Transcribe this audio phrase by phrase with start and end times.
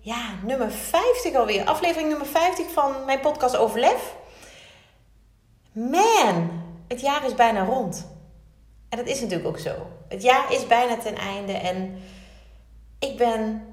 [0.00, 1.64] ja, nummer 50 alweer.
[1.64, 4.14] Aflevering nummer 50 van mijn podcast Overlef.
[5.72, 8.08] Man, het jaar is bijna rond.
[8.88, 9.86] En dat is natuurlijk ook zo.
[10.08, 11.52] Het jaar is bijna ten einde.
[11.52, 12.02] En
[12.98, 13.64] ik ben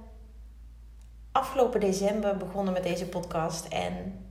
[1.31, 3.67] afgelopen december begonnen met deze podcast.
[3.67, 4.25] En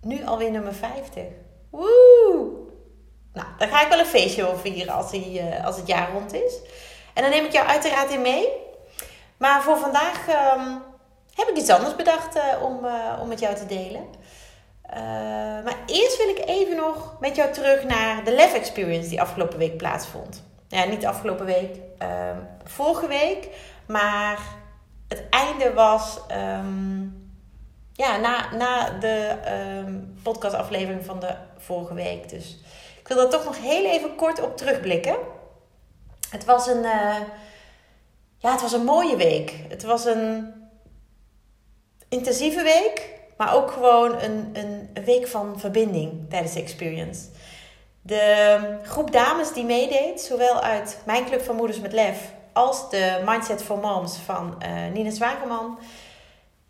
[0.00, 1.24] nu alweer nummer 50.
[1.70, 2.62] Woe!
[3.32, 6.32] Nou, daar ga ik wel een feestje over vieren als, eh, als het jaar rond
[6.32, 6.58] is.
[7.14, 8.48] En dan neem ik jou uiteraard in mee.
[9.36, 10.26] Maar voor vandaag
[10.56, 10.82] um,
[11.34, 14.02] heb ik iets anders bedacht uh, om, uh, om met jou te delen.
[14.90, 15.00] Uh,
[15.64, 19.58] maar eerst wil ik even nog met jou terug naar de Lef Experience die afgelopen
[19.58, 20.42] week plaatsvond.
[20.68, 23.48] Ja, niet afgelopen week, ehm, vorige week.
[23.86, 24.38] Maar
[25.08, 27.32] het einde was um,
[27.92, 29.36] ja, na, na de
[29.86, 32.28] um, podcastaflevering van de vorige week.
[32.28, 32.58] Dus
[33.00, 35.16] ik wil daar toch nog heel even kort op terugblikken.
[36.30, 36.82] Het was een
[38.38, 39.54] ja, het was een mooie week.
[39.68, 40.52] Het was een
[42.14, 47.20] intensieve week, maar ook gewoon een, een, week van verbinding tijdens de experience.
[48.02, 53.22] De groep dames die meedeed, zowel uit mijn club van Moeders met Lef als de
[53.26, 55.78] Mindset for Moms van uh, Nina Zwageman,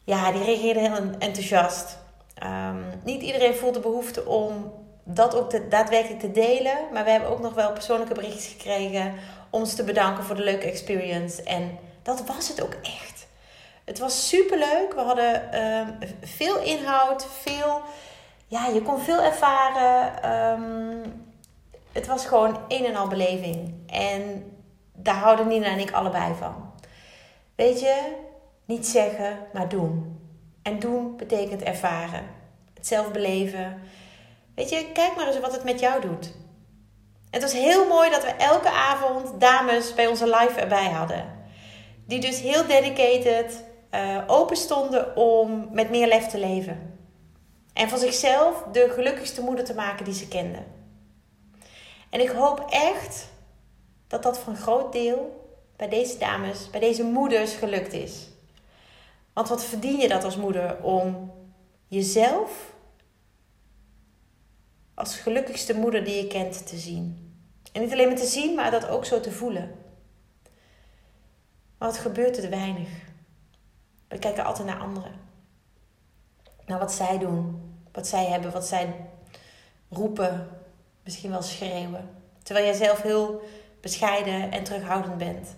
[0.04, 1.98] ja, die reageerden heel enthousiast.
[2.42, 4.72] Um, niet iedereen voelt de behoefte om
[5.04, 9.14] dat ook daadwerkelijk te delen, maar we hebben ook nog wel persoonlijke berichtjes gekregen
[9.50, 11.42] ons te bedanken voor de leuke experience.
[11.42, 13.13] En dat was het ook echt.
[13.84, 14.94] Het was super leuk.
[14.94, 17.82] We hadden uh, veel inhoud, veel.
[18.46, 20.30] Ja, je kon veel ervaren.
[20.32, 21.24] Um,
[21.92, 23.74] het was gewoon een en al beleving.
[23.86, 24.52] En
[24.92, 26.72] daar houden Nina en ik allebei van.
[27.54, 28.12] Weet je,
[28.64, 30.18] niet zeggen, maar doen.
[30.62, 32.26] En doen betekent ervaren.
[32.74, 33.80] Het zelf beleven.
[34.54, 36.34] Weet je, kijk maar eens wat het met jou doet.
[37.30, 41.32] Het was heel mooi dat we elke avond dames bij onze live erbij hadden.
[42.06, 46.98] Die dus heel dedicated uh, open stonden om met meer lef te leven.
[47.72, 50.64] En van zichzelf de gelukkigste moeder te maken die ze kenden.
[52.10, 53.28] En ik hoop echt
[54.06, 55.42] dat dat voor een groot deel
[55.76, 58.28] bij deze dames, bij deze moeders gelukt is.
[59.32, 61.32] Want wat verdien je dat als moeder om
[61.88, 62.72] jezelf
[64.94, 67.32] als gelukkigste moeder die je kent te zien?
[67.72, 69.74] En niet alleen maar te zien, maar dat ook zo te voelen.
[71.78, 72.88] Maar wat gebeurt er weinig?
[74.14, 75.20] We kijken altijd naar anderen.
[76.66, 78.94] Naar wat zij doen, wat zij hebben, wat zij
[79.88, 80.48] roepen,
[81.02, 82.22] misschien wel schreeuwen.
[82.42, 83.42] Terwijl jij zelf heel
[83.80, 85.56] bescheiden en terughoudend bent.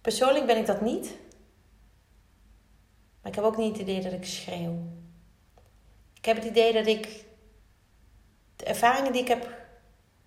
[0.00, 1.16] Persoonlijk ben ik dat niet.
[3.20, 4.82] Maar ik heb ook niet het idee dat ik schreeuw.
[6.14, 7.24] Ik heb het idee dat ik
[8.56, 9.48] de ervaringen die ik heb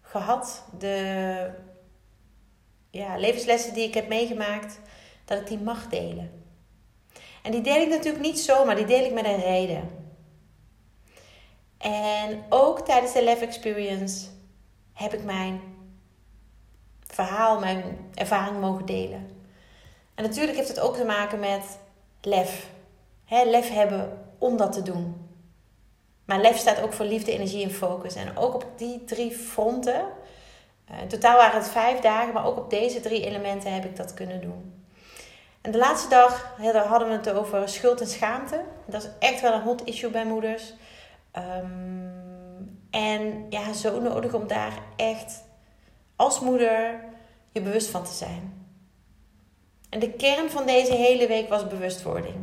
[0.01, 1.49] gehad, de
[2.89, 4.79] ja, levenslessen die ik heb meegemaakt,
[5.25, 6.43] dat ik die mag delen.
[7.41, 9.89] En die deel ik natuurlijk niet zomaar, die deel ik met een reden.
[11.77, 14.27] En ook tijdens de Lef Experience
[14.93, 15.61] heb ik mijn
[17.07, 17.83] verhaal, mijn
[18.13, 19.29] ervaring mogen delen.
[20.15, 21.79] En natuurlijk heeft het ook te maken met
[22.21, 22.69] lef.
[23.25, 25.29] He, lef hebben om dat te doen.
[26.25, 28.15] Maar lef staat ook voor liefde, energie en focus.
[28.15, 30.05] En ook op die drie fronten.
[30.91, 33.95] Uh, in totaal waren het vijf dagen, maar ook op deze drie elementen heb ik
[33.95, 34.80] dat kunnen doen.
[35.61, 36.57] En de laatste dag
[36.87, 38.63] hadden we het over schuld en schaamte.
[38.85, 40.73] Dat is echt wel een hot issue bij moeders.
[41.37, 45.43] Um, en ja, zo nodig om daar echt
[46.15, 47.03] als moeder
[47.51, 48.65] je bewust van te zijn.
[49.89, 52.35] En de kern van deze hele week was bewustwording.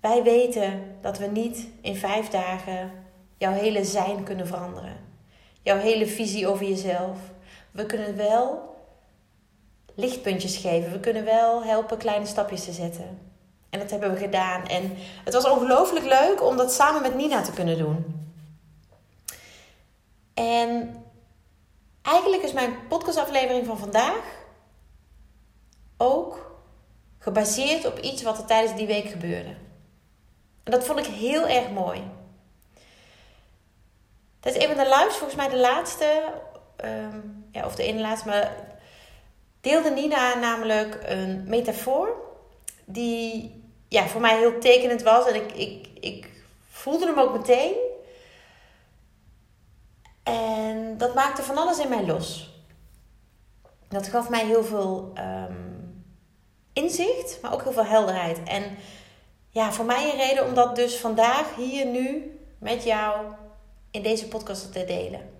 [0.00, 2.90] Wij weten dat we niet in vijf dagen
[3.36, 4.96] jouw hele zijn kunnen veranderen.
[5.62, 7.18] Jouw hele visie over jezelf.
[7.70, 8.73] We kunnen wel
[9.94, 10.92] lichtpuntjes geven.
[10.92, 13.32] We kunnen wel helpen kleine stapjes te zetten.
[13.70, 14.66] En dat hebben we gedaan.
[14.66, 18.22] En het was ongelooflijk leuk om dat samen met Nina te kunnen doen.
[20.34, 20.96] En
[22.02, 24.22] eigenlijk is mijn podcastaflevering van vandaag
[25.96, 26.56] ook
[27.18, 29.54] gebaseerd op iets wat er tijdens die week gebeurde.
[30.64, 32.02] En dat vond ik heel erg mooi.
[34.40, 36.32] Dat is een van de lives, volgens mij de laatste,
[36.84, 38.52] um, ja, of de ene laatste, maar
[39.64, 42.22] deelde Nina namelijk een metafoor
[42.84, 45.26] die ja, voor mij heel tekenend was.
[45.26, 46.30] En ik, ik, ik
[46.68, 47.74] voelde hem ook meteen.
[50.22, 52.52] En dat maakte van alles in mij los.
[53.88, 55.74] Dat gaf mij heel veel ehm,
[56.72, 58.42] inzicht, maar ook heel veel helderheid.
[58.42, 58.76] En
[59.50, 63.26] ja, voor mij een reden om dat dus vandaag, hier, nu, met jou
[63.90, 65.33] in deze podcast te delen.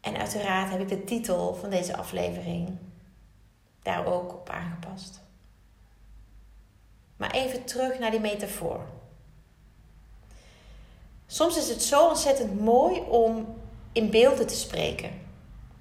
[0.00, 2.78] En uiteraard heb ik de titel van deze aflevering
[3.82, 5.20] daar ook op aangepast.
[7.16, 8.86] Maar even terug naar die metafoor.
[11.26, 13.46] Soms is het zo ontzettend mooi om
[13.92, 15.10] in beelden te spreken.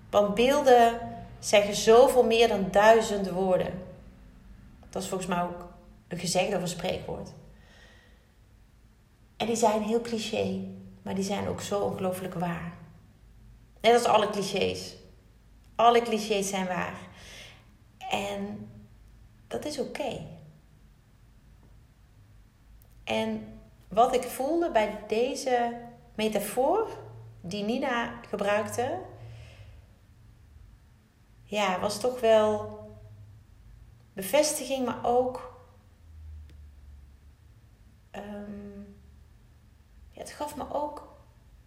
[0.10, 1.00] Want beelden
[1.40, 3.82] zeggen zoveel meer dan duizend woorden.
[4.90, 5.68] Dat is volgens mij ook
[6.08, 7.30] een gezegde of een spreekwoord.
[9.38, 10.60] En die zijn heel cliché,
[11.02, 12.79] maar die zijn ook zo ongelooflijk waar.
[13.82, 14.96] Net als alle clichés.
[15.76, 17.00] Alle clichés zijn waar.
[18.10, 18.72] En
[19.48, 20.28] dat is oké.
[23.04, 25.82] En wat ik voelde bij deze
[26.16, 26.98] metafoor
[27.42, 29.00] die Nina gebruikte,
[31.44, 32.80] ja, was toch wel
[34.14, 35.58] bevestiging, maar ook.
[38.12, 38.98] Um,
[40.12, 41.18] ja, het gaf me ook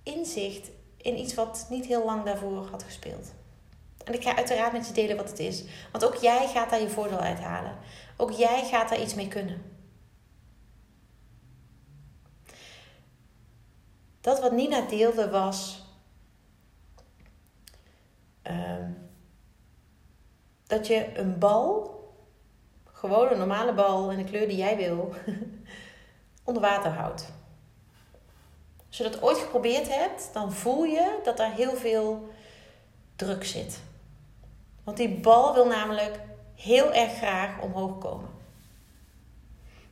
[0.02, 0.70] inzicht
[1.02, 3.32] in iets wat niet heel lang daarvoor had gespeeld.
[4.04, 5.64] En ik ga uiteraard met je delen wat het is.
[5.92, 7.76] Want ook jij gaat daar je voordeel uithalen.
[8.16, 9.62] Ook jij gaat daar iets mee kunnen.
[14.20, 15.84] Dat wat Nina deelde was.
[18.42, 18.90] Ehm,
[20.66, 22.00] dat je een bal,
[22.84, 25.14] gewoon een normale bal in de kleur die jij wil,
[26.44, 27.32] onder water houdt.
[28.92, 32.28] Als je dat ooit geprobeerd hebt, dan voel je dat er heel veel
[33.16, 33.80] druk zit.
[34.84, 36.20] Want die bal wil namelijk
[36.54, 38.28] heel erg graag omhoog komen.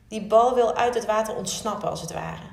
[0.07, 2.45] Die bal wil uit het water ontsnappen, als het ware.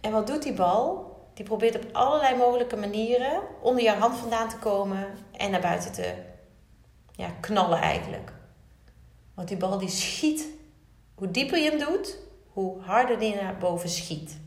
[0.00, 1.16] En wat doet die bal?
[1.34, 5.92] Die probeert op allerlei mogelijke manieren onder je hand vandaan te komen en naar buiten
[5.92, 6.14] te
[7.12, 8.32] ja, knallen eigenlijk.
[9.34, 10.46] Want die bal die schiet,
[11.14, 12.18] hoe dieper je hem doet,
[12.52, 14.40] hoe harder die naar boven schiet.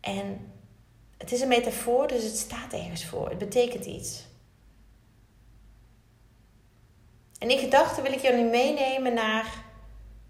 [0.00, 0.52] En
[1.16, 3.28] het is een metafoor, dus het staat ergens voor.
[3.28, 4.26] Het betekent iets.
[7.38, 9.64] En in gedachten wil ik nu meenemen naar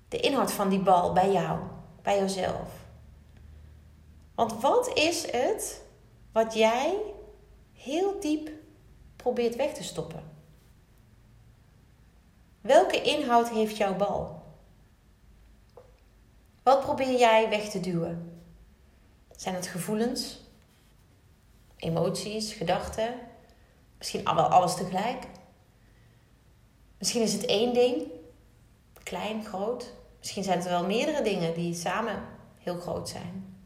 [0.08, 1.60] de inhoud van die bal bij jou,
[2.02, 2.68] bij jezelf.
[4.34, 5.82] Want wat is het
[6.32, 6.96] wat jij
[7.72, 8.50] heel diep
[9.16, 10.38] probeert weg te stoppen?
[12.60, 14.43] Welke inhoud heeft jouw bal?
[16.62, 18.43] Wat probeer jij weg te duwen?
[19.37, 20.40] Zijn het gevoelens,
[21.76, 23.14] emoties, gedachten?
[23.99, 25.26] Misschien wel alles tegelijk?
[26.99, 28.02] Misschien is het één ding,
[29.02, 29.93] klein, groot.
[30.19, 32.22] Misschien zijn het wel meerdere dingen die samen
[32.58, 33.56] heel groot zijn.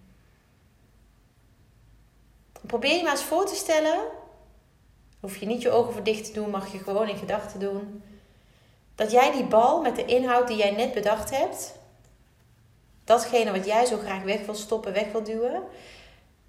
[2.66, 4.04] Probeer je maar eens voor te stellen.
[5.20, 8.02] Hoef je niet je ogen voor dicht te doen, mag je gewoon in gedachten doen.
[9.02, 11.78] Dat jij die bal met de inhoud die jij net bedacht hebt,
[13.04, 15.62] datgene wat jij zo graag weg wil stoppen, weg wil duwen,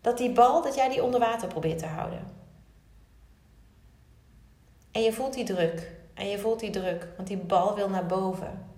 [0.02, 2.31] dat die bal, dat jij die onder water probeert te houden.
[4.92, 5.92] En je voelt die druk.
[6.14, 8.76] En je voelt die druk, want die bal wil naar boven.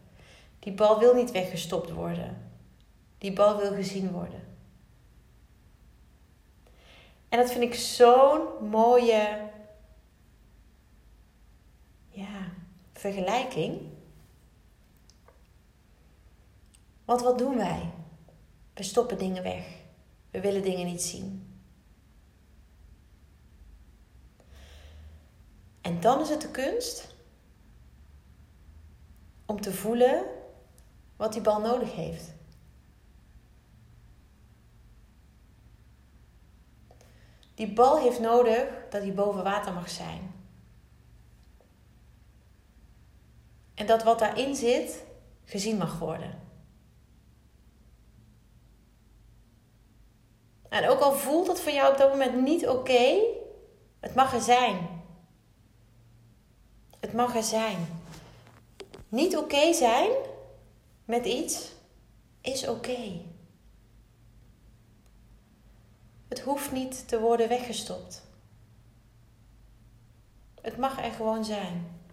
[0.60, 2.52] Die bal wil niet weggestopt worden.
[3.18, 4.44] Die bal wil gezien worden.
[7.30, 9.40] En dat vind ik zo'n mooie
[12.08, 12.54] ja,
[13.12, 13.82] vergelijking.
[17.06, 17.92] Want wat doen wij?
[18.74, 19.66] We stoppen dingen weg.
[20.32, 21.60] We willen dingen niet zien.
[25.82, 27.16] En dan is het de kunst
[29.46, 30.26] om te voelen
[31.16, 32.34] wat die bal nodig heeft.
[37.54, 40.35] Die bal heeft nodig dat hij boven water mag zijn.
[43.76, 45.04] En dat wat daarin zit
[45.46, 46.44] gezien mag worden.
[50.70, 53.20] En ook al voelt het voor jou op dat moment niet oké,
[54.00, 55.04] het mag er zijn.
[57.00, 57.88] Het mag er zijn.
[59.10, 60.10] Niet oké zijn
[61.06, 61.72] met iets
[62.42, 63.22] is oké.
[66.28, 68.24] Het hoeft niet te worden weggestopt.
[70.62, 72.04] Het mag er gewoon zijn.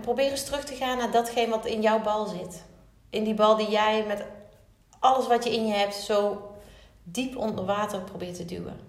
[0.00, 2.64] En probeer eens terug te gaan naar datgene wat in jouw bal zit.
[3.10, 4.24] in die bal die jij met
[4.98, 6.50] alles wat je in je hebt zo
[7.02, 8.80] diep onder water probeert te duwen.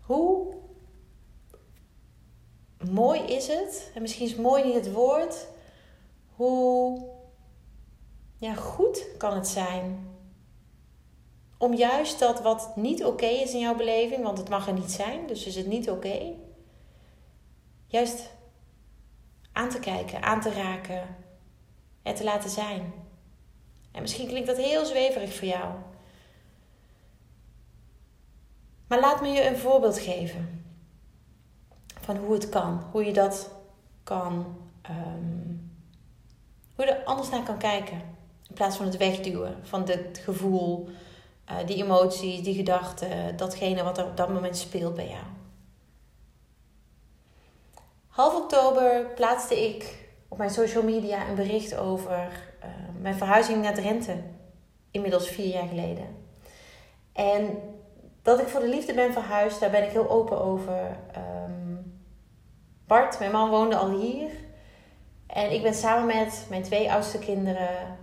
[0.00, 0.54] Hoe
[2.90, 5.46] mooi is het, en misschien is mooi niet het woord,
[6.34, 7.08] hoe
[8.36, 10.15] ja, goed kan het zijn
[11.58, 14.90] om juist dat wat niet oké is in jouw beleving, want het mag er niet
[14.90, 16.34] zijn, dus is het niet oké,
[17.86, 18.30] juist
[19.52, 21.16] aan te kijken, aan te raken
[22.02, 22.92] en te laten zijn.
[23.92, 25.74] En misschien klinkt dat heel zweverig voor jou.
[28.86, 30.64] Maar laat me je een voorbeeld geven
[32.00, 33.50] van hoe het kan, hoe je dat
[34.02, 34.56] kan,
[34.90, 35.70] um,
[36.74, 38.00] hoe je er anders naar kan kijken.
[38.48, 40.88] In plaats van het wegduwen van het gevoel,
[41.50, 45.24] uh, die emoties, die gedachten, datgene wat er op dat moment speelt bij jou.
[48.08, 52.28] Half oktober plaatste ik op mijn social media een bericht over
[52.64, 52.68] uh,
[53.00, 54.16] mijn verhuizing naar Drenthe.
[54.90, 56.06] Inmiddels vier jaar geleden.
[57.12, 57.58] En
[58.22, 60.96] dat ik voor de liefde ben verhuisd, daar ben ik heel open over.
[61.16, 62.00] Um,
[62.86, 64.30] Bart, mijn man, woonde al hier.
[65.26, 67.98] En ik ben samen met mijn twee oudste kinderen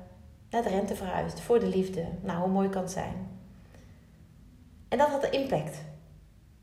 [0.50, 1.40] naar Drenthe verhuisd.
[1.40, 2.06] Voor de liefde.
[2.22, 3.33] Nou, hoe mooi kan het zijn.
[4.94, 5.78] En dat had impact.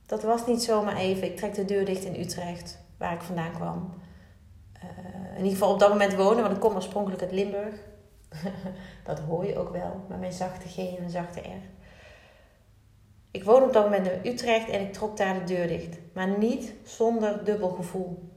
[0.07, 1.25] Dat was niet zomaar even.
[1.25, 3.95] Ik trek de deur dicht in Utrecht, waar ik vandaan kwam.
[4.77, 7.75] Uh, in ieder geval op dat moment wonen, want ik kom oorspronkelijk uit Limburg.
[9.05, 11.63] dat hoor je ook wel, met mijn zachte G en zachte R.
[13.31, 15.99] Ik woon op dat moment in Utrecht en ik trok daar de deur dicht.
[16.15, 18.29] Maar niet zonder dubbel gevoel.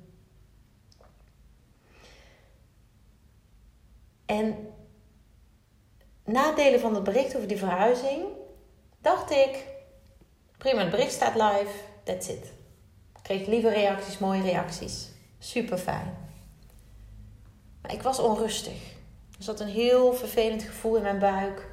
[4.25, 4.55] En
[6.23, 8.23] nadelen van het bericht over die verhuizing,
[9.01, 9.71] dacht ik,
[10.63, 11.71] prima, het bericht staat live,
[12.03, 12.45] that's it.
[13.15, 15.09] Ik kreeg lieve reacties, mooie reacties.
[15.39, 16.17] Super fijn.
[17.81, 18.91] Maar ik was onrustig.
[19.37, 21.69] Er zat een heel vervelend gevoel in mijn buik.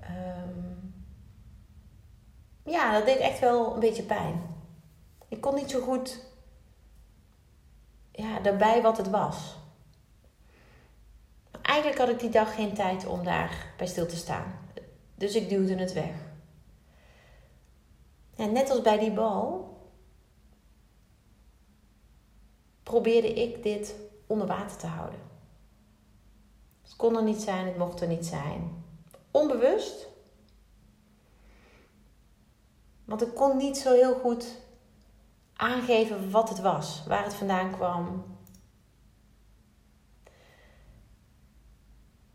[0.00, 0.94] Um,
[2.64, 4.42] ja, dat deed echt wel een beetje pijn.
[5.28, 6.18] Ik kon niet zo goed
[8.12, 9.56] ja, daarbij wat het was.
[11.62, 14.58] Eigenlijk had ik die dag geen tijd om daar bij stil te staan.
[15.14, 16.30] Dus ik duwde het weg.
[18.42, 19.76] En net als bij die bal
[22.82, 23.94] probeerde ik dit
[24.26, 25.20] onder water te houden.
[26.82, 28.84] Het kon er niet zijn, het mocht er niet zijn.
[29.30, 30.08] Onbewust.
[33.04, 34.58] Want ik kon niet zo heel goed
[35.52, 38.24] aangeven wat het was, waar het vandaan kwam.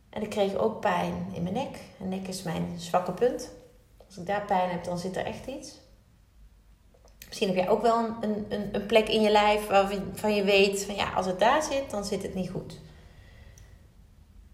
[0.09, 1.79] En ik kreeg ook pijn in mijn nek.
[1.99, 3.51] En nek is mijn zwakke punt.
[4.05, 5.85] Als ik daar pijn heb, dan zit er echt iets.
[7.27, 10.85] Misschien heb jij ook wel een, een, een plek in je lijf waarvan je weet
[10.85, 12.79] van ja, als het daar zit, dan zit het niet goed.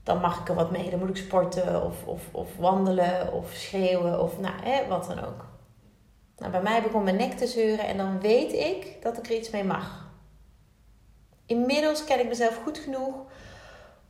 [0.04, 0.90] Dan mag ik er wat mee.
[0.90, 5.20] Dan moet ik sporten of, of, of wandelen of schreeuwen of nou, hè, wat dan
[5.20, 5.46] ook.
[6.38, 9.36] Nou, bij mij begon mijn nek te zeuren en dan weet ik dat ik er
[9.36, 10.12] iets mee mag.
[11.46, 13.16] Inmiddels ken ik mezelf goed genoeg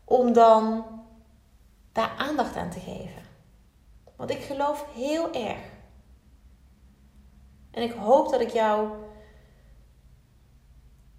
[0.03, 0.85] om dan
[1.91, 3.21] daar aandacht aan te geven.
[4.15, 5.59] Want ik geloof heel erg
[7.73, 8.89] en ik hoop dat ik jou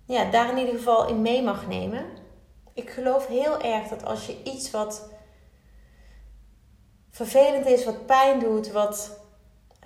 [0.07, 2.07] ja, daar in ieder geval in mee mag nemen.
[2.73, 5.09] Ik geloof heel erg dat als je iets wat
[7.11, 9.21] vervelend is, wat pijn doet, wat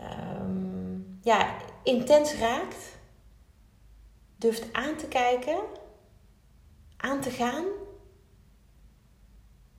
[0.01, 2.99] um, ja, intens raakt,
[4.37, 5.59] durft aan te kijken,
[6.97, 7.65] aan te gaan,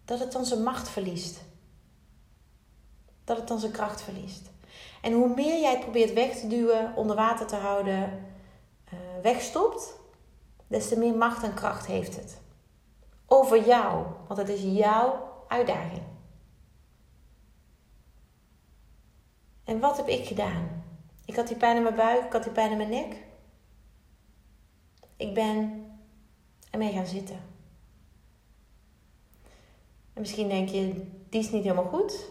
[0.06, 1.42] dat het dan zijn macht verliest.
[3.24, 4.50] Dat het dan zijn kracht verliest.
[5.02, 8.26] En hoe meer jij het probeert weg te duwen, onder water te houden,
[8.94, 10.00] uh, wegstopt,
[10.68, 12.42] des te meer macht en kracht heeft het.
[13.26, 16.02] Over jou, want het is jouw uitdaging.
[19.64, 20.84] En wat heb ik gedaan?
[21.26, 23.16] Ik had die pijn in mijn buik, ik had die pijn in mijn nek.
[25.18, 25.86] Ik ben
[26.72, 27.40] ermee gaan zitten.
[30.14, 32.30] En misschien denk je, die is niet helemaal goed.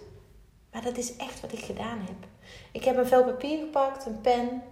[0.73, 2.27] Maar dat is echt wat ik gedaan heb.
[2.73, 4.63] Ik heb een vel papier gepakt, een pen.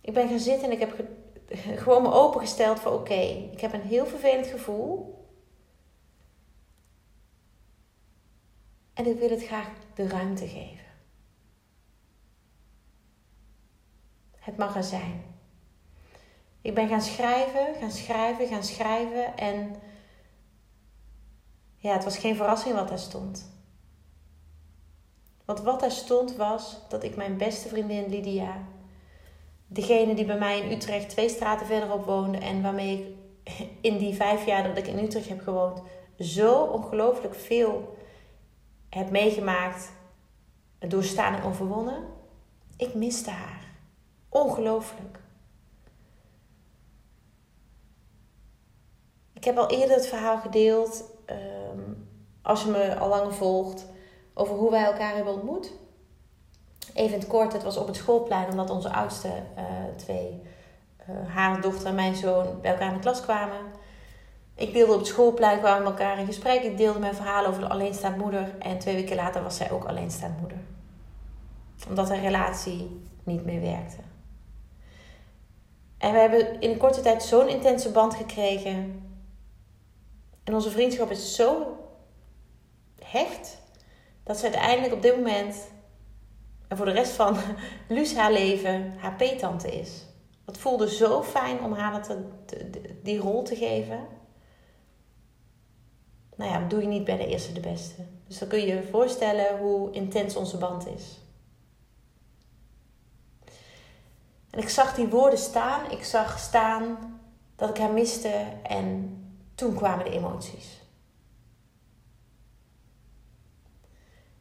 [0.00, 1.04] Ik ben gaan zitten en ik heb
[1.82, 3.20] gewoon me opengesteld voor oké,
[3.52, 5.22] ik heb een heel vervelend gevoel.
[8.94, 10.84] En ik wil het graag de ruimte geven.
[14.36, 15.24] Het mag er zijn.
[16.60, 19.76] Ik ben gaan schrijven, gaan schrijven, gaan schrijven en
[21.76, 23.53] ja, het was geen verrassing wat daar stond.
[25.44, 28.66] Want wat daar stond was dat ik mijn beste vriendin Lydia
[29.66, 34.14] degene die bij mij in Utrecht twee straten verderop woonde en waarmee ik in die
[34.14, 35.82] vijf jaar dat ik in Utrecht heb gewoond
[36.18, 37.96] zo ongelooflijk veel
[38.88, 39.92] heb meegemaakt,
[40.78, 42.04] doorstaan en overwonnen.
[42.76, 43.72] Ik miste haar.
[44.28, 45.18] Ongelooflijk.
[49.32, 51.92] Ik heb al eerder het verhaal gedeeld, ehm,
[52.42, 53.86] als je me al langer volgt,
[54.34, 55.72] over hoe wij elkaar hebben ontmoet.
[56.94, 59.64] Even in het kort, het was op het schoolplein, omdat onze oudste uh,
[59.96, 60.42] twee,
[61.10, 63.60] uh, haar dochter en mijn zoon, bij elkaar in de klas kwamen.
[64.54, 66.62] Ik deelde op het schoolplein, kwamen we elkaar in gesprek.
[66.62, 68.58] Ik deelde mijn verhaal over de alleenstaand moeder.
[68.58, 70.58] En twee weken later was zij ook alleenstaand moeder.
[71.88, 73.96] Omdat de relatie niet meer werkte.
[75.98, 79.02] En we hebben in korte tijd zo'n intense band gekregen.
[80.44, 81.76] En onze vriendschap is zo
[83.04, 83.62] hecht.
[84.24, 85.56] Dat ze uiteindelijk op dit moment.
[86.68, 87.36] En voor de rest van
[87.88, 90.04] Luus haar leven haar peetante is.
[90.44, 92.06] Het voelde zo fijn om haar
[93.02, 94.06] die rol te geven
[96.36, 98.02] nou ja, doe je niet bij de eerste de beste.
[98.26, 101.20] Dus dan kun je je voorstellen hoe intens onze band is.
[104.50, 105.90] En ik zag die woorden staan.
[105.90, 106.96] Ik zag staan
[107.56, 108.44] dat ik haar miste.
[108.62, 109.18] En
[109.54, 110.82] toen kwamen de emoties.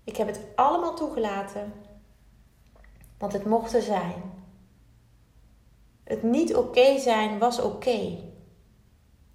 [0.03, 1.73] Ik heb het allemaal toegelaten.
[3.17, 4.31] Want het mocht er zijn.
[6.03, 8.17] Het niet oké zijn was oké.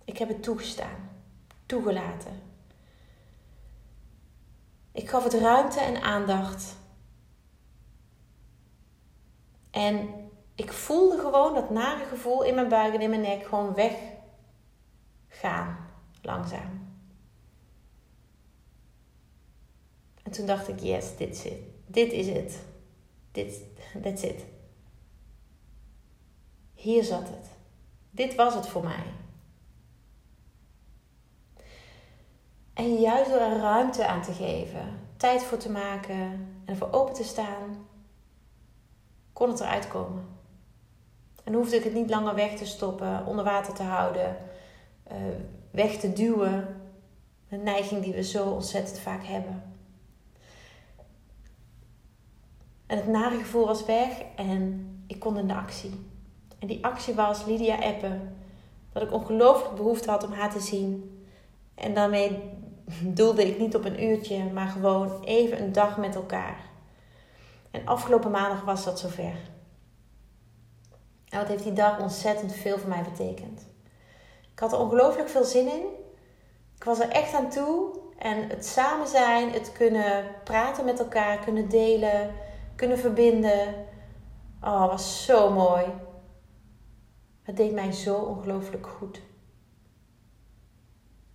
[0.04, 1.10] Ik heb het toegestaan.
[1.66, 2.42] Toegelaten.
[4.92, 6.76] Ik gaf het ruimte en aandacht.
[9.70, 10.08] En
[10.54, 13.74] ik voelde gewoon dat nare gevoel in mijn buik en in mijn nek gewoon
[15.28, 15.76] weggaan.
[16.22, 16.87] Langzaam.
[20.28, 21.58] En toen dacht ik, yes, dit is het.
[21.86, 22.58] Dit is het.
[23.32, 23.60] Dit,
[24.02, 24.44] that's it.
[26.74, 27.46] Hier zat het.
[28.10, 29.04] Dit was het voor mij.
[32.74, 37.14] En juist door er ruimte aan te geven, tijd voor te maken en ervoor open
[37.14, 37.86] te staan,
[39.32, 40.26] kon het eruit komen.
[41.44, 44.36] En hoefde ik het niet langer weg te stoppen, onder water te houden,
[45.02, 45.16] eh,
[45.70, 46.80] weg te duwen.
[47.48, 49.67] Een neiging die we zo ontzettend vaak hebben.
[52.88, 56.06] En het nare gevoel was weg en ik kon in de actie.
[56.58, 58.36] En die actie was Lydia appen.
[58.92, 61.22] Dat ik ongelooflijk behoefte had om haar te zien.
[61.74, 62.40] En daarmee
[63.02, 66.56] doelde ik niet op een uurtje, maar gewoon even een dag met elkaar.
[67.70, 69.36] En afgelopen maandag was dat zover.
[71.28, 73.66] En wat heeft die dag ontzettend veel voor mij betekend.
[74.52, 75.84] Ik had er ongelooflijk veel zin in.
[76.76, 77.98] Ik was er echt aan toe.
[78.18, 82.30] En het samen zijn, het kunnen praten met elkaar, kunnen delen,
[82.78, 83.74] kunnen verbinden.
[84.62, 85.84] Oh, was zo mooi.
[87.42, 89.20] Het deed mij zo ongelooflijk goed.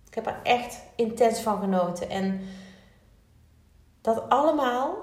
[0.06, 2.10] Ik heb er echt intens van genoten.
[2.10, 2.40] En
[4.00, 4.96] dat allemaal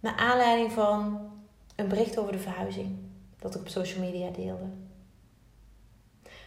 [0.00, 1.30] naar aanleiding van
[1.76, 2.98] een bericht over de verhuizing.
[3.38, 4.70] Dat ik op social media deelde.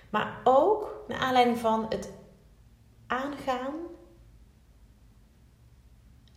[0.10, 2.12] Maar ook naar aanleiding van het
[3.08, 3.74] aangaan.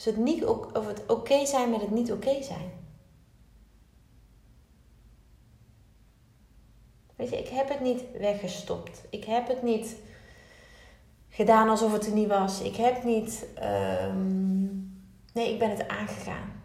[0.07, 2.71] Het, niet, of het oké zijn met het niet oké zijn.
[7.16, 9.05] Weet je, ik heb het niet weggestopt.
[9.11, 9.97] Ik heb het niet
[11.29, 12.61] gedaan alsof het er niet was.
[12.61, 13.47] Ik heb niet.
[13.55, 14.66] Ehm,
[15.33, 16.62] nee, ik ben het aangegaan.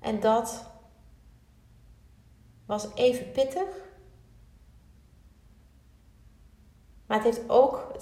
[0.00, 0.66] En dat
[2.66, 3.90] was even pittig.
[7.12, 7.92] Maar het heeft ook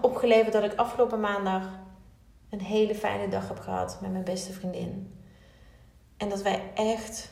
[0.00, 1.68] opgeleverd dat ik afgelopen maandag
[2.50, 5.20] een hele fijne dag heb gehad met mijn beste vriendin.
[6.16, 7.30] En dat wij echt,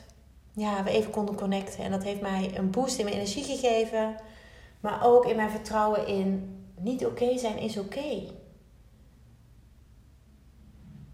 [0.53, 1.83] ja, we even konden connecten.
[1.83, 4.15] En dat heeft mij een boost in mijn energie gegeven.
[4.79, 8.23] Maar ook in mijn vertrouwen in niet oké zijn is oké.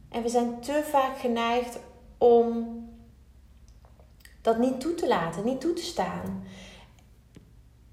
[0.09, 1.79] En we zijn te vaak geneigd
[2.17, 2.79] om
[4.41, 6.43] dat niet toe te laten, niet toe te staan.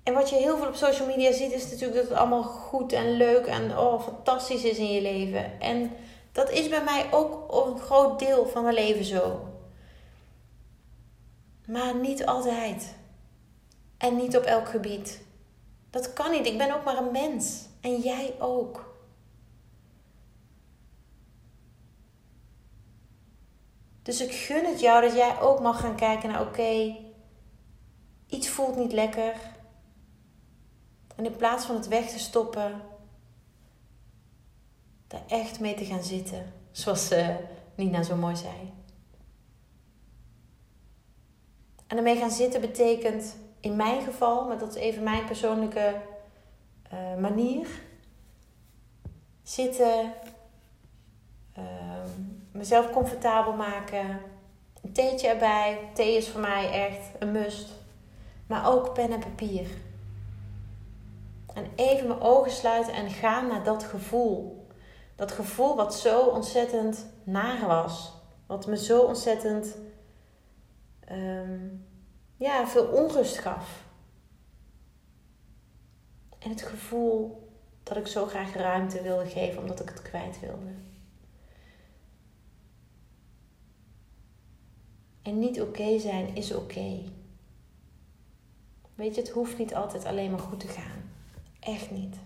[0.04, 2.92] En wat je heel veel op social media ziet, is natuurlijk dat het allemaal goed
[2.92, 5.60] en leuk en oh, fantastisch is in je leven.
[5.60, 5.92] En
[6.32, 9.48] dat is bij mij ook een groot deel van mijn leven zo.
[11.66, 12.94] Maar niet altijd.
[13.98, 15.22] En niet op elk gebied.
[15.90, 16.46] Dat kan niet.
[16.46, 17.66] Ik ben ook maar een mens.
[17.80, 18.92] En jij ook.
[24.02, 26.96] Dus ik gun het jou dat jij ook mag gaan kijken naar: oké,
[28.26, 29.53] iets voelt niet lekker.
[31.14, 32.80] En in plaats van het weg te stoppen,
[35.06, 36.52] daar echt mee te gaan zitten.
[36.70, 37.28] Zoals uh,
[37.74, 38.72] Nina zo mooi zei.
[41.86, 45.94] En ermee gaan zitten betekent in mijn geval, maar dat is even mijn persoonlijke
[46.92, 47.68] uh, manier.
[49.42, 50.12] Zitten,
[51.58, 51.64] uh,
[52.52, 54.20] mezelf comfortabel maken,
[54.82, 55.78] een theetje erbij.
[55.94, 57.70] Thee is voor mij echt een must.
[58.46, 59.66] Maar ook pen en papier.
[61.54, 64.66] En even mijn ogen sluiten en gaan naar dat gevoel.
[65.16, 68.12] Dat gevoel wat zo ontzettend naar was.
[68.46, 69.76] Wat me zo ontzettend
[71.10, 71.86] um,
[72.36, 73.84] ja, veel onrust gaf.
[76.38, 77.48] En het gevoel
[77.82, 80.72] dat ik zo graag ruimte wilde geven omdat ik het kwijt wilde.
[85.22, 87.02] En niet oké zijn is oké.
[88.94, 91.03] Weet je, het hoeft niet altijd alleen maar goed te gaan.
[91.64, 92.16] Echt niet.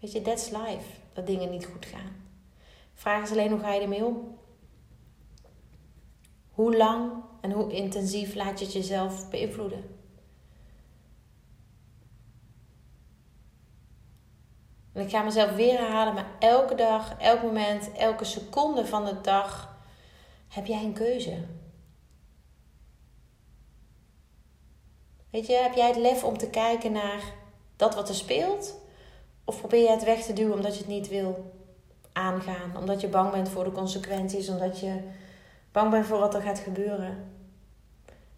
[0.00, 0.86] Weet je, that's life.
[1.12, 2.16] Dat dingen niet goed gaan.
[2.94, 4.38] Vraag is alleen hoe ga je ermee om?
[6.50, 10.00] Hoe lang en hoe intensief laat je het jezelf beïnvloeden?
[14.92, 19.20] En ik ga mezelf weer herhalen, maar elke dag, elk moment, elke seconde van de
[19.20, 19.76] dag
[20.48, 21.44] heb jij een keuze.
[25.30, 27.40] Weet je, heb jij het lef om te kijken naar
[27.82, 28.78] dat wat er speelt?
[29.44, 31.52] Of probeer je het weg te duwen omdat je het niet wil
[32.12, 32.76] aangaan?
[32.76, 35.00] Omdat je bang bent voor de consequenties, omdat je
[35.72, 37.30] bang bent voor wat er gaat gebeuren?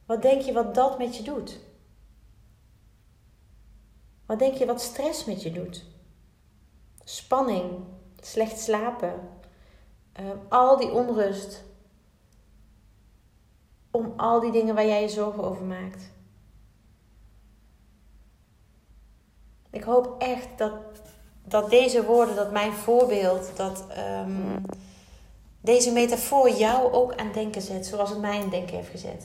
[0.06, 1.60] Wat denk je wat dat met je doet?
[4.26, 5.84] Wat denk je wat stress met je doet?
[7.04, 7.70] Spanning,
[8.20, 9.28] slecht slapen,
[10.20, 11.62] uh, al die onrust.
[13.90, 16.13] Om al die dingen waar jij je zorgen over maakt.
[19.74, 20.72] Ik hoop echt dat,
[21.44, 24.64] dat deze woorden, dat mijn voorbeeld, dat um,
[25.60, 29.24] deze metafoor jou ook aan denken zet, zoals het mij aan denken heeft gezet.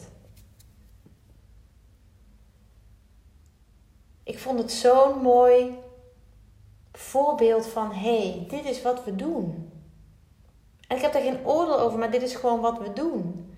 [4.23, 5.77] Ik vond het zo'n mooi
[6.91, 9.71] voorbeeld van: hé, hey, dit is wat we doen.
[10.87, 13.53] En ik heb daar geen oordeel over, maar dit is gewoon wat we doen.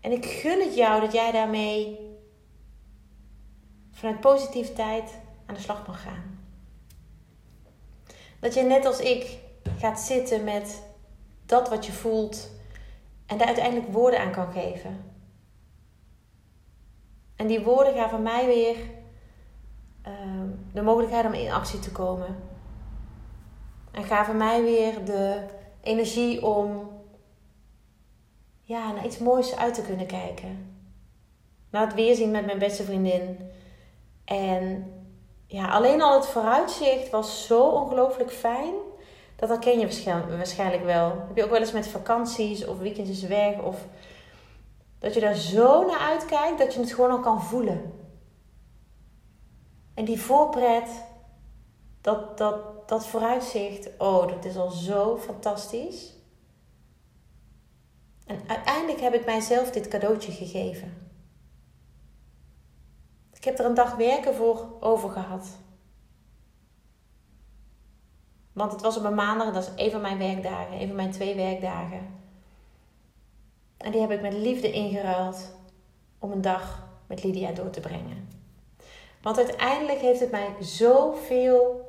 [0.00, 1.98] En ik gun het jou dat jij daarmee
[3.90, 5.12] vanuit positiviteit
[5.50, 6.38] aan de slag mag gaan.
[8.40, 9.38] Dat je net als ik
[9.78, 10.82] gaat zitten met
[11.46, 12.50] dat wat je voelt
[13.26, 15.04] en daar uiteindelijk woorden aan kan geven.
[17.36, 18.76] En die woorden gaan van mij weer
[20.06, 22.36] uh, de mogelijkheid om in actie te komen.
[23.90, 25.46] En gaven mij weer de
[25.80, 26.90] energie om
[28.60, 30.74] ja, naar iets moois uit te kunnen kijken.
[31.70, 33.38] Naar het weerzien met mijn beste vriendin.
[34.24, 34.94] En
[35.50, 38.74] ja, alleen al het vooruitzicht was zo ongelooflijk fijn.
[39.36, 41.08] Dat herken je waarschijnlijk wel.
[41.26, 43.58] Heb je ook wel eens met vakanties of weekendjes weg.
[43.58, 43.86] Of
[44.98, 47.92] dat je daar zo naar uitkijkt dat je het gewoon al kan voelen.
[49.94, 51.04] En die voorpret,
[52.00, 56.14] dat, dat, dat vooruitzicht, oh, dat is al zo fantastisch.
[58.26, 61.09] En uiteindelijk heb ik mijzelf dit cadeautje gegeven.
[63.40, 65.48] Ik heb er een dag werken voor over gehad.
[68.52, 71.10] Want het was op een maandag, dat is een van mijn werkdagen, een van mijn
[71.10, 72.06] twee werkdagen.
[73.76, 75.56] En die heb ik met liefde ingeruild
[76.18, 78.28] om een dag met Lydia door te brengen.
[79.22, 81.88] Want uiteindelijk heeft het mij zoveel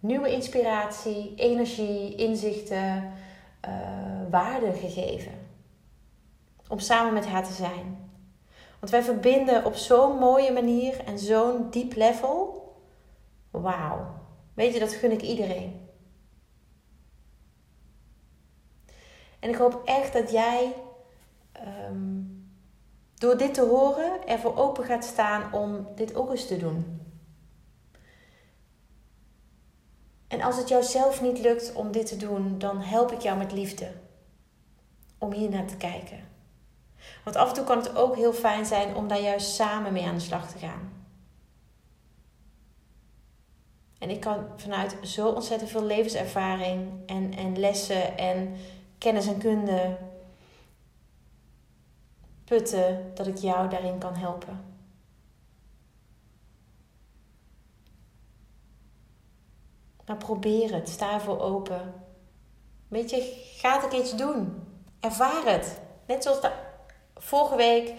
[0.00, 3.12] nieuwe inspiratie, energie, inzichten,
[3.68, 5.32] uh, waarde gegeven.
[6.68, 8.07] Om samen met haar te zijn.
[8.78, 12.62] Want wij verbinden op zo'n mooie manier en zo'n diep level.
[13.50, 14.06] Wauw.
[14.54, 15.88] Weet je, dat gun ik iedereen.
[19.38, 20.74] En ik hoop echt dat jij
[21.52, 22.22] ehm,
[23.14, 27.02] door dit te horen ervoor open gaat staan om dit ook eens te doen.
[30.28, 33.38] En als het jou zelf niet lukt om dit te doen, dan help ik jou
[33.38, 33.92] met liefde
[35.18, 36.27] om hier naar te kijken.
[37.28, 40.06] Want af en toe kan het ook heel fijn zijn om daar juist samen mee
[40.06, 40.92] aan de slag te gaan.
[43.98, 48.56] En ik kan vanuit zo ontzettend veel levenservaring en, en lessen en
[48.98, 49.96] kennis en kunde
[52.44, 54.64] putten dat ik jou daarin kan helpen.
[60.06, 61.94] Maar probeer het, sta ervoor open.
[62.88, 64.62] Weet je, ga het keertje doen.
[65.00, 65.80] Ervaar het.
[66.06, 66.66] Net zoals de
[67.18, 67.94] vorige week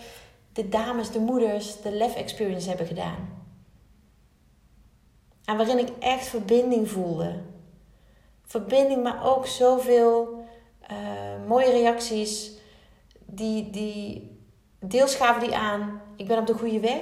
[0.54, 3.38] de dames, de moeders, de Lef Experience hebben gedaan.
[5.46, 7.42] En waarin ik echt verbinding voelde.
[8.46, 10.44] Verbinding, maar ook zoveel
[10.92, 12.52] uh, mooie reacties
[13.26, 14.38] die, die
[14.80, 17.02] deels gaven die aan, ik ben op de goede weg.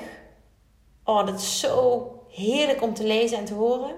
[1.03, 3.95] Oh, dat is zo heerlijk om te lezen en te horen.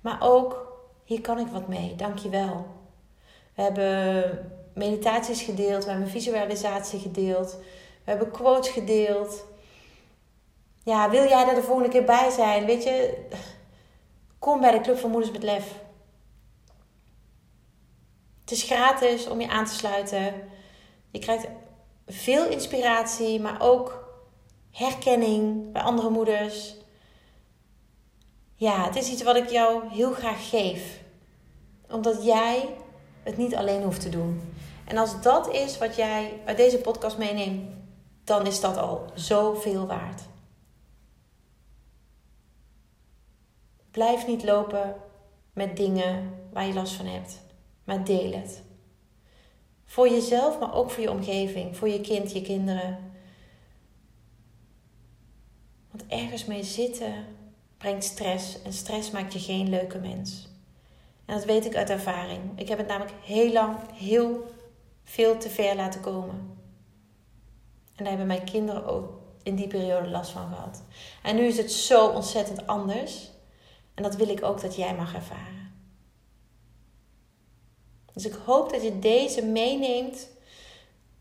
[0.00, 2.66] Maar ook, hier kan ik wat mee, dankjewel.
[3.54, 7.56] We hebben meditaties gedeeld, we hebben visualisatie gedeeld,
[8.04, 9.44] we hebben quotes gedeeld.
[10.84, 12.66] Ja, wil jij er de volgende keer bij zijn?
[12.66, 13.26] Weet je,
[14.38, 15.80] kom bij de Club van Moeders met Lef.
[18.40, 20.34] Het is gratis om je aan te sluiten.
[21.10, 21.46] Je krijgt
[22.06, 24.08] veel inspiratie, maar ook
[24.70, 26.74] herkenning bij andere moeders.
[28.56, 31.00] Ja, het is iets wat ik jou heel graag geef.
[31.88, 32.68] Omdat jij
[33.22, 34.40] het niet alleen hoeft te doen.
[34.84, 37.70] En als dat is wat jij uit deze podcast meeneemt,
[38.24, 40.22] dan is dat al zoveel waard.
[43.90, 44.94] Blijf niet lopen
[45.52, 47.40] met dingen waar je last van hebt,
[47.84, 48.62] maar deel het.
[49.84, 52.98] Voor jezelf, maar ook voor je omgeving, voor je kind, je kinderen.
[55.90, 57.26] Want ergens mee zitten
[57.76, 60.51] brengt stress en stress maakt je geen leuke mens.
[61.26, 62.40] En dat weet ik uit ervaring.
[62.60, 64.50] Ik heb het namelijk heel lang, heel
[65.04, 66.60] veel te ver laten komen.
[67.94, 70.82] En daar hebben mijn kinderen ook in die periode last van gehad.
[71.22, 73.30] En nu is het zo ontzettend anders.
[73.94, 75.72] En dat wil ik ook dat jij mag ervaren.
[78.12, 80.28] Dus ik hoop dat je deze meeneemt.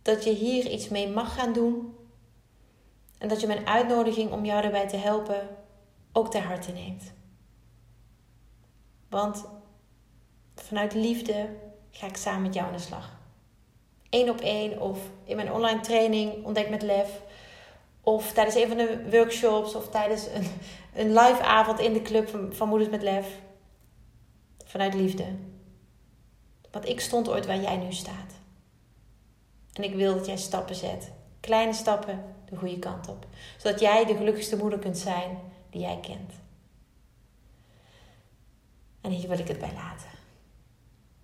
[0.02, 1.96] Dat je hier iets mee mag gaan doen.
[3.18, 5.48] En dat je mijn uitnodiging om jou daarbij te helpen
[6.12, 7.14] ook ter harte neemt.
[9.10, 9.46] Want
[10.72, 11.50] vanuit liefde
[11.92, 13.20] ga ik samen met jou aan de slag.
[14.10, 17.22] Eén op één of in mijn online training Ontdek met Lef.
[18.02, 20.48] Of tijdens een van de workshops of tijdens een,
[20.94, 23.28] een live avond in de club van, van Moeders met Lef.
[24.66, 25.26] Vanuit liefde.
[26.72, 28.34] Want ik stond ooit waar jij nu staat.
[29.74, 31.12] En ik wil dat jij stappen zet.
[31.40, 33.26] Kleine stappen de goede kant op.
[33.58, 35.38] Zodat jij de gelukkigste moeder kunt zijn
[35.70, 36.34] die jij kent.
[39.02, 40.11] En hier wil ik het bij laten.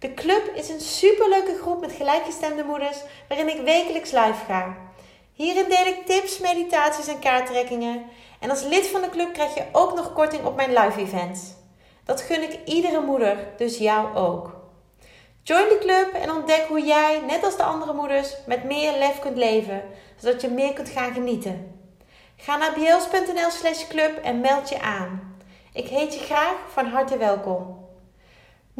[0.00, 2.96] De club is een superleuke groep met gelijkgestemde moeders
[3.28, 4.76] waarin ik wekelijks live ga.
[5.32, 8.04] Hierin deel ik tips, meditaties en kaarttrekkingen.
[8.38, 11.40] En als lid van de club krijg je ook nog korting op mijn live events.
[12.04, 14.56] Dat gun ik iedere moeder, dus jou ook.
[15.42, 19.18] Join de club en ontdek hoe jij, net als de andere moeders, met meer lef
[19.18, 19.82] kunt leven,
[20.16, 21.80] zodat je meer kunt gaan genieten.
[22.36, 25.36] Ga naar bjels.nl slash club en meld je aan.
[25.72, 27.79] Ik heet je graag van harte welkom.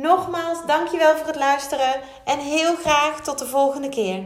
[0.00, 4.22] Nogmaals, dankjewel voor het luisteren en heel graag tot de volgende keer.